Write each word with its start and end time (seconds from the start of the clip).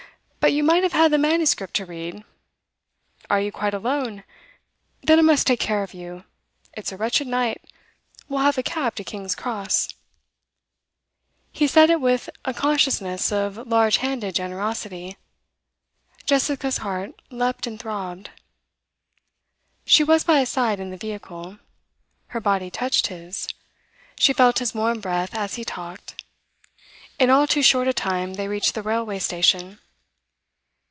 But 0.43 0.53
you 0.53 0.63
might 0.63 0.81
have 0.81 0.93
had 0.93 1.11
the 1.11 1.19
manuscript 1.19 1.75
to 1.75 1.85
read. 1.85 2.23
Are 3.29 3.39
you 3.39 3.51
quite 3.51 3.75
alone? 3.75 4.23
Then 5.03 5.19
I 5.19 5.21
must 5.21 5.45
take 5.45 5.59
care 5.59 5.83
of 5.83 5.93
you. 5.93 6.23
It's 6.73 6.91
a 6.91 6.97
wretched 6.97 7.27
night; 7.27 7.61
we'll 8.27 8.39
have 8.41 8.57
a 8.57 8.63
cab 8.63 8.95
to 8.95 9.03
King's 9.03 9.35
Cross.' 9.35 9.93
He 11.51 11.67
said 11.67 11.91
it 11.91 12.01
with 12.01 12.27
a 12.43 12.55
consciousness 12.55 13.31
of 13.31 13.67
large 13.67 13.97
handed 13.97 14.33
generosity. 14.33 15.15
Jessica's 16.25 16.77
heart 16.77 17.11
leapt 17.29 17.67
and 17.67 17.79
throbbed. 17.79 18.31
She 19.85 20.03
was 20.03 20.23
by 20.23 20.39
his 20.39 20.49
side 20.49 20.79
in 20.79 20.89
the 20.89 20.97
vehicle. 20.97 21.59
Her 22.29 22.41
body 22.41 22.71
touched 22.71 23.07
his. 23.07 23.47
She 24.17 24.33
felt 24.33 24.57
his 24.57 24.73
warm 24.73 25.01
breath 25.01 25.35
as 25.35 25.53
he 25.53 25.63
talked. 25.63 26.23
In 27.19 27.29
all 27.29 27.45
too 27.45 27.61
short 27.61 27.87
a 27.87 27.93
time 27.93 28.33
they 28.33 28.47
reached 28.47 28.73
the 28.73 28.81
railway 28.81 29.19
station. 29.19 29.77